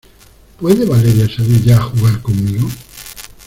¿puede 0.59 0.83
Valeria 0.87 1.29
salir 1.29 1.61
ya 1.63 1.77
a 1.77 1.83
jugar 1.83 2.23
conmigo? 2.23 2.67